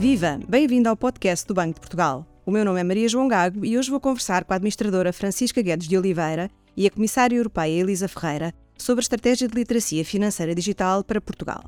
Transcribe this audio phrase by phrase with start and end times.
[0.00, 0.40] Viva!
[0.48, 2.26] Bem-vindo ao podcast do Banco de Portugal.
[2.46, 5.60] O meu nome é Maria João Gago e hoje vou conversar com a administradora Francisca
[5.60, 10.54] Guedes de Oliveira e a comissária europeia Elisa Ferreira sobre a estratégia de literacia financeira
[10.54, 11.62] digital para Portugal.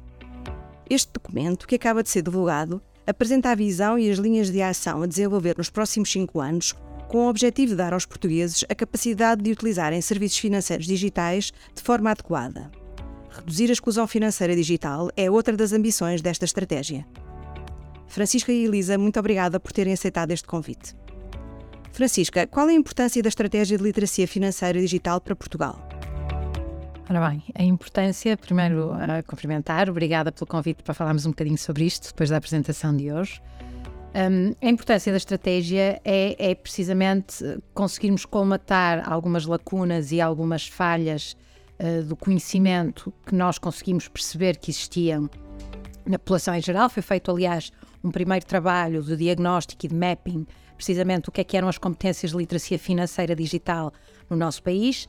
[0.88, 5.02] Este documento, que acaba de ser divulgado, apresenta a visão e as linhas de ação
[5.02, 6.74] a desenvolver nos próximos cinco anos,
[7.08, 11.82] com o objetivo de dar aos portugueses a capacidade de utilizarem serviços financeiros digitais de
[11.82, 12.70] forma adequada.
[13.28, 17.06] Reduzir a exclusão financeira digital é outra das ambições desta estratégia.
[18.12, 20.94] Francisca e Elisa, muito obrigada por terem aceitado este convite.
[21.92, 25.88] Francisca, qual é a importância da estratégia de literacia financeira digital para Portugal?
[27.08, 31.86] Ora bem, a importância, primeiro a cumprimentar, obrigada pelo convite para falarmos um bocadinho sobre
[31.86, 33.40] isto depois da apresentação de hoje.
[34.14, 41.34] Um, a importância da estratégia é, é, precisamente conseguirmos colmatar algumas lacunas e algumas falhas
[41.80, 45.30] uh, do conhecimento que nós conseguimos perceber que existiam
[46.04, 46.90] na população em geral.
[46.90, 47.72] Foi feito, aliás,
[48.02, 51.78] um primeiro trabalho de diagnóstico e de mapping, precisamente o que é que eram as
[51.78, 53.92] competências de literacia financeira digital
[54.28, 55.08] no nosso país.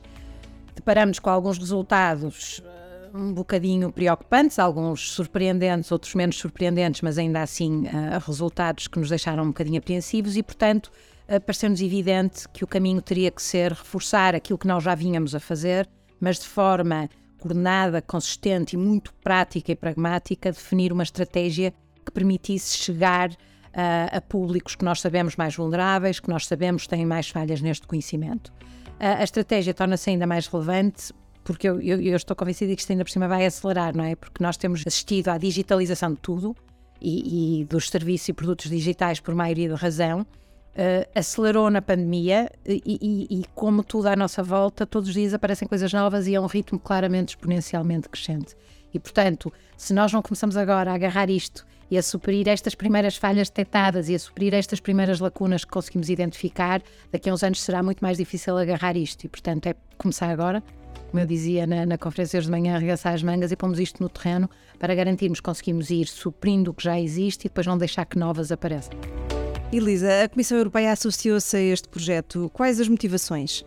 [0.74, 7.42] Deparamos com alguns resultados uh, um bocadinho preocupantes, alguns surpreendentes, outros menos surpreendentes, mas ainda
[7.42, 10.90] assim uh, resultados que nos deixaram um bocadinho apreensivos e, portanto,
[11.28, 15.34] uh, pareceu-nos evidente que o caminho teria que ser reforçar aquilo que nós já vínhamos
[15.34, 15.88] a fazer,
[16.20, 17.08] mas de forma
[17.38, 24.20] coordenada, consistente e muito prática e pragmática, definir uma estratégia que permitisse chegar uh, a
[24.20, 28.52] públicos que nós sabemos mais vulneráveis, que nós sabemos têm mais falhas neste conhecimento.
[29.00, 31.12] Uh, a estratégia torna-se ainda mais relevante
[31.44, 34.16] porque eu, eu, eu, estou convencida que isto ainda por cima vai acelerar, não é?
[34.16, 36.56] Porque nós temos assistido à digitalização de tudo
[37.00, 40.22] e, e dos serviços e produtos digitais por maioria da razão.
[40.22, 45.32] Uh, acelerou na pandemia e, e, e, como tudo à nossa volta, todos os dias
[45.32, 48.56] aparecem coisas novas e é um ritmo claramente exponencialmente crescente.
[48.92, 51.64] E, portanto, se nós não começamos agora a agarrar isto
[51.94, 56.08] e a suprir estas primeiras falhas detectadas e a suprir estas primeiras lacunas que conseguimos
[56.08, 59.24] identificar, daqui a uns anos será muito mais difícil agarrar isto.
[59.24, 60.60] E, portanto, é começar agora,
[61.08, 64.08] como eu dizia na, na conferência de manhã, arregaçar as mangas e pomos isto no
[64.08, 68.04] terreno para garantirmos que conseguimos ir suprindo o que já existe e depois não deixar
[68.06, 68.98] que novas apareçam.
[69.72, 72.50] Elisa, a Comissão Europeia associou-se a este projeto.
[72.52, 73.64] Quais as motivações?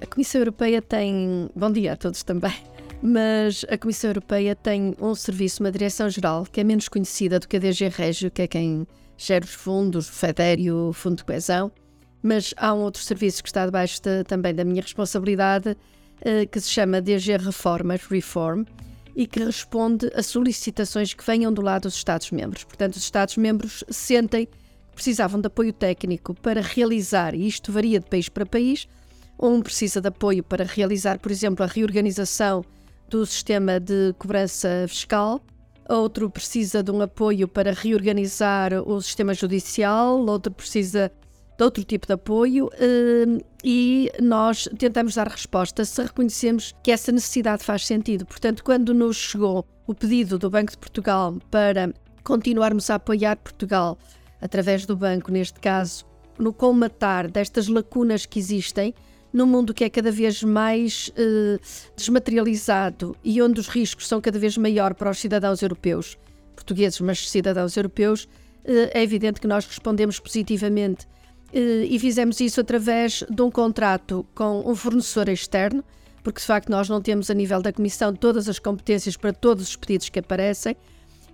[0.00, 1.48] A Comissão Europeia tem.
[1.54, 2.75] Bom dia a todos também
[3.08, 7.56] mas a Comissão Europeia tem um serviço, uma direção-geral, que é menos conhecida do que
[7.56, 8.84] a DG Régio, que é quem
[9.16, 11.70] gera os fundos, o FEDER o Fundo de Coesão,
[12.20, 15.76] mas há um outro serviço que está debaixo de, também da minha responsabilidade,
[16.20, 18.64] eh, que se chama DG Reformas, Reform,
[19.14, 22.64] e que responde a solicitações que venham do lado dos Estados-membros.
[22.64, 24.52] Portanto, os Estados-membros sentem que
[24.92, 28.88] precisavam de apoio técnico para realizar, e isto varia de país para país,
[29.40, 32.64] um precisa de apoio para realizar, por exemplo, a reorganização
[33.08, 35.40] do sistema de cobrança fiscal,
[35.88, 41.10] outro precisa de um apoio para reorganizar o sistema judicial, outro precisa
[41.56, 42.68] de outro tipo de apoio
[43.26, 48.26] hum, e nós tentamos dar resposta se reconhecemos que essa necessidade faz sentido.
[48.26, 53.96] Portanto, quando nos chegou o pedido do Banco de Portugal para continuarmos a apoiar Portugal
[54.40, 56.04] através do banco, neste caso,
[56.38, 58.92] no colmatar destas lacunas que existem,
[59.36, 61.58] num mundo que é cada vez mais eh,
[61.94, 66.16] desmaterializado e onde os riscos são cada vez maior para os cidadãos europeus,
[66.54, 68.26] portugueses, mas cidadãos europeus,
[68.64, 71.06] eh, é evidente que nós respondemos positivamente
[71.52, 75.84] eh, e fizemos isso através de um contrato com um fornecedor externo,
[76.24, 79.68] porque de facto nós não temos a nível da Comissão todas as competências para todos
[79.68, 80.74] os pedidos que aparecem,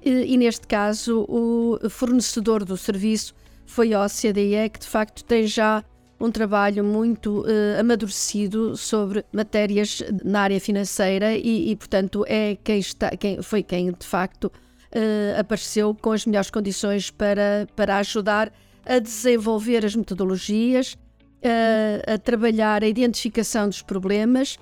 [0.05, 3.33] e neste caso o fornecedor do serviço
[3.65, 5.85] foi a OCDE, que de facto tem já
[6.23, 12.79] um trabalho muito uh, amadurecido sobre matérias na área financeira e, e portanto, é quem
[12.79, 18.53] está, quem, foi quem de facto uh, apareceu com as melhores condições para, para ajudar
[18.87, 24.57] a desenvolver as metodologias, uh, a trabalhar a identificação dos problemas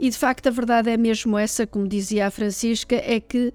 [0.00, 3.54] e de facto a verdade é mesmo essa, como dizia a Francisca, é que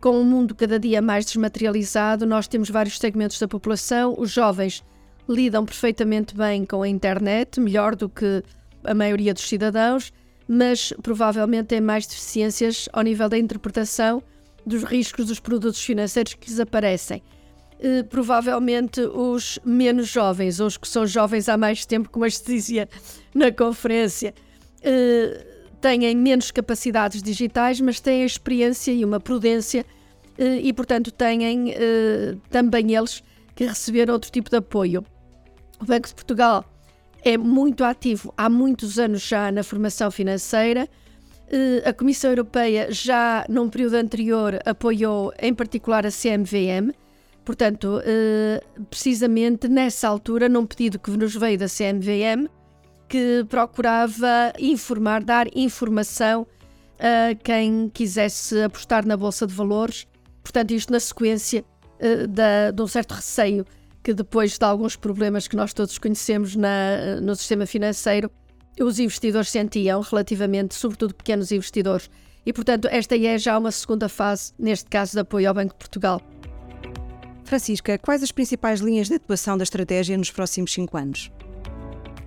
[0.00, 4.82] com um mundo cada dia mais desmaterializado, nós temos vários segmentos da população, os jovens
[5.28, 8.42] lidam perfeitamente bem com a internet, melhor do que
[8.84, 10.12] a maioria dos cidadãos,
[10.46, 14.22] mas provavelmente têm mais deficiências ao nível da interpretação
[14.66, 17.22] dos riscos dos produtos financeiros que lhes aparecem.
[17.74, 22.44] Uh, provavelmente os menos jovens, ou os que são jovens há mais tempo, como se
[22.44, 22.88] dizia
[23.34, 24.34] na conferência,
[24.80, 25.44] uh,
[25.80, 29.84] têm menos capacidades digitais, mas têm a experiência e uma prudência,
[30.38, 31.74] uh, e portanto têm
[32.48, 33.22] também eles
[33.54, 35.04] que receber outro tipo de apoio.
[35.84, 36.64] O Banco de Portugal
[37.22, 40.88] é muito ativo há muitos anos já na formação financeira.
[41.52, 46.94] Eh, a Comissão Europeia já num período anterior apoiou em particular a CMVM
[47.44, 48.00] Portanto,
[48.88, 52.48] precisamente nessa altura, num pedido que nos veio da CMVM,
[53.06, 56.46] que procurava informar, dar informação
[56.98, 60.06] a quem quisesse apostar na Bolsa de Valores.
[60.42, 61.62] Portanto, isto na sequência
[62.30, 63.66] da, de um certo receio
[64.04, 68.30] que depois de alguns problemas que nós todos conhecemos na, no sistema financeiro,
[68.78, 72.10] os investidores sentiam relativamente, sobretudo pequenos investidores.
[72.44, 75.78] E, portanto, esta é já uma segunda fase, neste caso, de apoio ao Banco de
[75.78, 76.20] Portugal.
[77.44, 81.32] Francisca, quais as principais linhas de atuação da estratégia nos próximos cinco anos?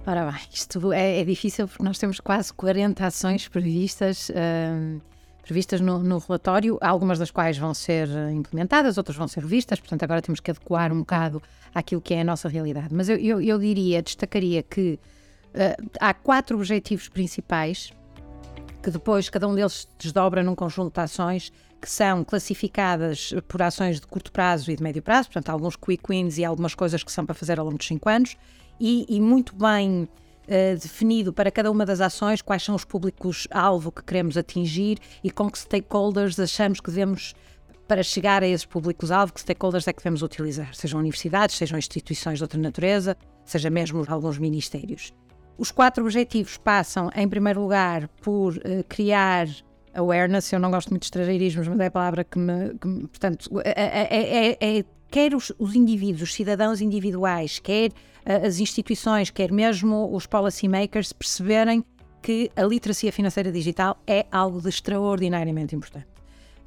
[0.06, 5.02] Ora bem, isto é, é, difícil porque nós temos quase 40 ações previstas, uh,
[5.48, 10.04] previstas no, no, relatório, algumas das quais vão ser implementadas, outras vão ser revistas, portanto
[10.04, 11.42] agora temos que adequar um bocado
[11.74, 12.90] àquilo que é a nossa realidade.
[12.92, 15.00] Mas eu, eu, eu diria, destacaria que
[15.54, 17.92] uh, há quatro objetivos principais
[18.84, 21.52] que depois cada um deles desdobra num conjunto de ações
[21.82, 26.04] que são classificadas por ações de curto prazo e de médio prazo, portanto, alguns quick
[26.10, 28.38] wins e algumas coisas que são para fazer ao longo dos 5 anos,
[28.80, 30.08] e, e muito bem
[30.48, 35.30] uh, definido para cada uma das ações quais são os públicos-alvo que queremos atingir e
[35.30, 37.34] com que stakeholders achamos que devemos
[37.88, 42.38] para chegar a esses públicos-alvo, que stakeholders é que devemos utilizar, sejam universidades, sejam instituições
[42.38, 43.16] de outra natureza,
[43.46, 45.14] seja mesmo alguns ministérios.
[45.58, 49.48] Os quatro objetivos passam, em primeiro lugar, por uh, criar
[49.94, 50.52] awareness.
[50.52, 52.78] Eu não gosto muito de estrangeirismos, mas é a palavra que me.
[52.80, 57.90] Que me portanto, é, é, é, é quer os, os, indivíduos, os cidadãos individuais, quer
[57.90, 61.84] uh, as instituições, quer mesmo os policymakers perceberem
[62.22, 66.08] que a literacia financeira digital é algo de extraordinariamente importante.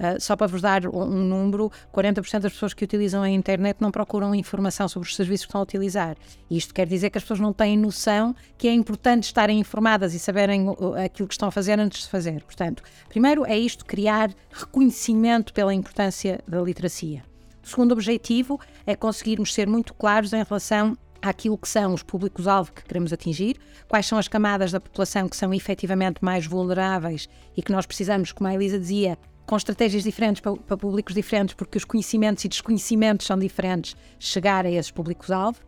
[0.01, 3.77] Uh, só para vos dar um, um, número, 40% das pessoas que utilizam a internet
[3.81, 6.17] não procuram informação sobre os serviços que estão a utilizar.
[6.51, 10.19] Isto quer dizer que as pessoas não têm noção que é importante estarem informadas e
[10.19, 10.69] saberem
[11.05, 12.43] aquilo que estão a fazer antes de fazer.
[12.45, 17.30] Portanto, primeiro é isto, criar reconhecimento pela importância da literacia.
[17.62, 22.73] O segundo objetivo é conseguirmos ser muito claros em relação àquilo que são os públicos-alvo
[22.73, 23.57] que queremos atingir,
[23.89, 28.33] quais são as camadas da população que são efetivamente mais vulneráveis e que nós precisamos,
[28.33, 32.49] como a Elisa dizia, com estratégias diferentes para, para públicos diferentes, porque os conhecimentos e
[32.49, 35.59] desconhecimentos são diferentes, chegar a esses públicos-alvo.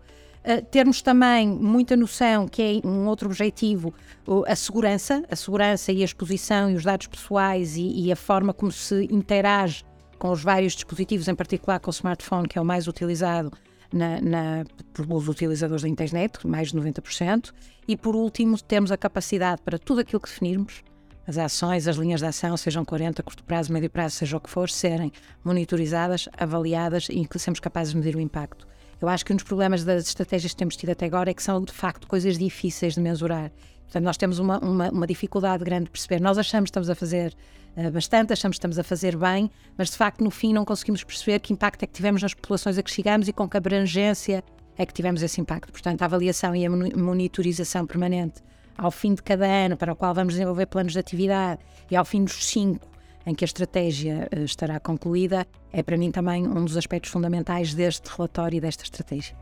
[0.44, 3.94] Uh, termos também muita noção que é um outro objetivo
[4.26, 8.16] uh, a segurança, a segurança e a exposição e os dados pessoais e, e, a
[8.16, 9.84] forma como se interage
[10.22, 13.50] com os vários dispositivos, em particular com o smartphone, que é o mais utilizado
[13.92, 17.52] na, na, pelos utilizadores da internet, mais de 90%.
[17.88, 20.84] E por último, temos a capacidade para tudo aquilo que definirmos,
[21.26, 24.48] as ações, as linhas de ação, sejam 40, curto prazo, médio prazo, seja o que
[24.48, 25.10] for, serem
[25.42, 28.64] monitorizadas, avaliadas e que sermos capazes de medir o impacto.
[29.02, 31.42] Eu acho que um dos problemas das estratégias que temos tido até agora é que
[31.42, 33.50] são, de facto, coisas difíceis de mensurar.
[33.82, 36.20] Portanto, nós temos uma, uma, uma dificuldade grande de perceber.
[36.20, 37.34] Nós achamos que estamos a fazer
[37.76, 41.02] uh, bastante, achamos que estamos a fazer bem, mas de facto, no fim, não conseguimos
[41.02, 44.44] perceber que impacto é que tivemos nas populações a que chegamos e com que abrangência
[44.78, 45.72] é que tivemos esse impacto.
[45.72, 48.40] Portanto, a avaliação e a monitorização permanente
[48.78, 51.60] ao fim de cada ano, para o qual vamos desenvolver planos de atividade,
[51.90, 52.86] e ao fim dos cinco,
[53.26, 57.74] em que a estratégia uh, estará concluída, é para mim também um dos aspectos fundamentais
[57.74, 59.36] deste relatório e desta estratégia.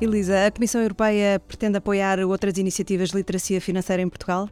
[0.00, 4.48] Elisa, a Comissão Europeia pretende apoiar outras iniciativas de literacia financeira em Portugal?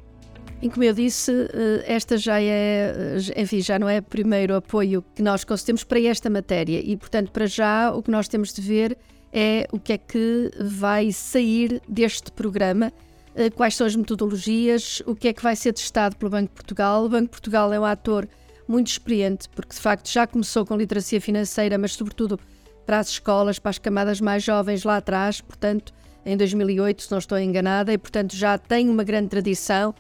[0.63, 4.55] E como eu disse, eh, esta já é, eh, enfim, já não é o primeiro
[4.55, 8.55] apoio que nós concedemos para esta matéria e, portanto, para já o que nós temos
[8.55, 8.97] de ver
[9.31, 13.14] é o que é que vai sair deste programa eh,
[13.55, 17.05] quais são as metodologias, o que é que vai ser testado pelo Banco de Portugal.
[17.05, 18.29] O Banco de Portugal é um ator
[18.67, 22.39] muito experiente, porque de facto já começou com literacia financeira, mas sobretudo
[22.87, 25.93] para as escolas, para as camadas mais jovens lá atrás, portanto,
[26.25, 29.95] em 2008, se não estou enganada, e portanto já tem uma grande tradição,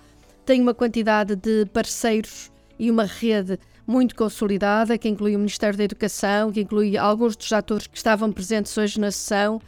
[0.44, 5.84] tem uma quantidade de parceiros e uma rede muito consolidada, que inclui o Ministério da
[5.84, 9.64] Educação, que inclui alguns dos atores que estavam presentes hoje na sessão, eh,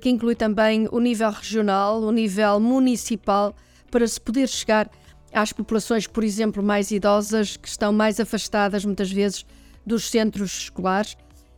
[0.00, 3.54] que inclui também o nível regional, o nível municipal,
[3.90, 4.90] para se poder chegar
[5.32, 9.44] às populações, por exemplo, mais idosas, que estão mais afastadas muitas vezes
[9.84, 11.16] dos centros escolares.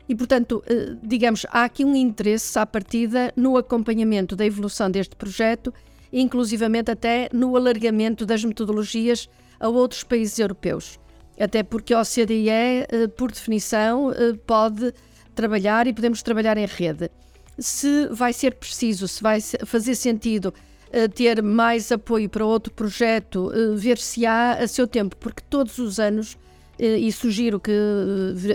[0.09, 5.17] E, portanto, eh, digamos, há aqui um interesse à partida no acompanhamento da evolução deste
[5.17, 5.75] projeto,
[6.13, 10.99] inclusivamente até no alargamento das metodologias a outros países europeus.
[11.39, 14.13] Até porque a OCDE, eh, por definição,
[14.47, 14.95] pode
[15.35, 17.11] trabalhar e podemos trabalhar em rede
[17.59, 20.53] se vai ser preciso, se vai fazer sentido
[20.89, 25.43] uh, ter mais apoio para outro projeto, uh, ver se há a seu tempo, porque
[25.49, 27.73] todos os anos, uh, e sugiro que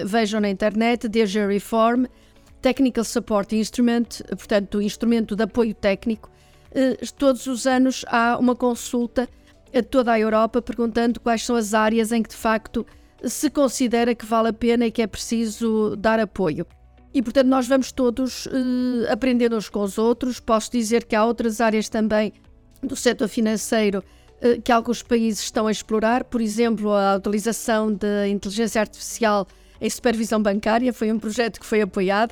[0.06, 2.06] vejam na internet, a Reform,
[2.62, 6.30] Technical Support Instrument, portanto, instrumento de apoio técnico,
[7.18, 9.28] todos os anos há uma consulta
[9.76, 12.86] a toda a Europa perguntando quais são as áreas em que de facto
[13.26, 16.66] se considera que vale a pena e que é preciso dar apoio.
[17.14, 18.52] E, portanto, nós vamos todos uh,
[19.10, 20.40] aprender uns com os outros.
[20.40, 22.32] Posso dizer que há outras áreas também
[22.82, 24.04] do setor financeiro
[24.42, 29.46] uh, que alguns países estão a explorar, por exemplo, a utilização da inteligência artificial
[29.82, 32.32] em supervisão bancária, foi um projeto que foi apoiado.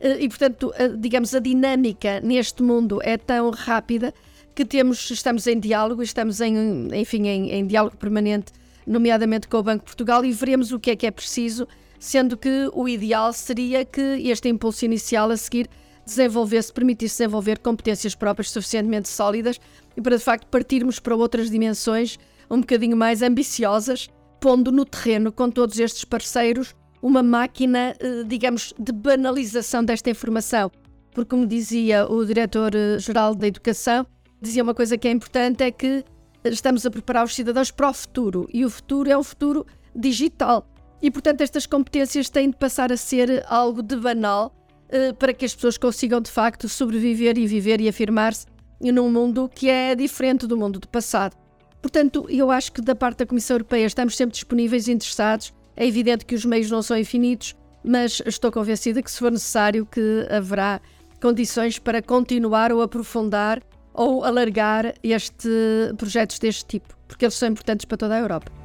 [0.00, 4.14] Uh, e, portanto, digamos, a dinâmica neste mundo é tão rápida
[4.54, 8.52] que temos, estamos em diálogo, estamos em, enfim, em, em diálogo permanente,
[8.86, 11.66] nomeadamente com o Banco de Portugal, e veremos o que é que é preciso
[12.00, 15.68] sendo que o ideal seria que este impulso inicial a seguir
[16.04, 19.60] desenvolvesse, permitisse desenvolver competências próprias suficientemente sólidas
[19.96, 22.18] e para de facto partirmos para outras dimensões
[22.50, 24.08] um bocadinho mais ambiciosas,
[24.40, 30.70] pondo no terreno com todos estes parceiros uma máquina, eh, digamos, de banalização desta informação.
[31.12, 34.06] Porque, como dizia o diretor-geral da Educação,
[34.40, 36.04] dizia uma coisa que é importante: é que
[36.44, 40.66] estamos a preparar os cidadãos para o futuro e o futuro é um futuro digital.
[41.02, 44.54] E, portanto, estas competências têm de passar a ser algo de banal
[44.88, 48.46] uh, para que as pessoas consigam, de facto, sobreviver e viver e afirmar-se
[48.80, 51.36] num mundo que é diferente do mundo do passado.
[51.80, 55.52] Portanto, eu acho que da parte da Comissão Europeia estamos sempre disponíveis e interessados.
[55.76, 59.86] É evidente que os meios não são infinitos, mas estou convencida que, se for necessário,
[59.86, 60.80] que haverá
[61.20, 65.48] condições para continuar ou aprofundar ou alargar este
[65.96, 68.59] projetos deste tipo, porque eles são importantes para toda a Europa.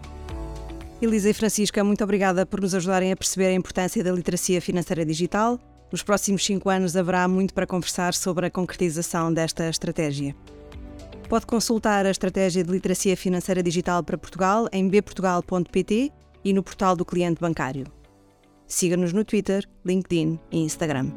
[1.05, 5.05] Elisa e Francisca, muito obrigada por nos ajudarem a perceber a importância da literacia financeira
[5.05, 5.59] digital.
[5.91, 10.35] Nos próximos cinco anos haverá muito para conversar sobre a concretização desta estratégia.
[11.29, 16.11] Pode consultar a Estratégia de Literacia Financeira Digital para Portugal em bportugal.pt
[16.43, 17.85] e no portal do cliente bancário.
[18.67, 21.11] Siga-nos no Twitter, LinkedIn e Instagram.